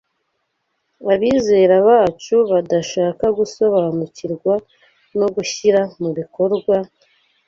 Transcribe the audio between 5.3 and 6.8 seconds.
gushyira mu bikorwa,